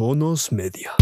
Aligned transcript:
Sonos 0.00 0.50
Media. 0.50 0.96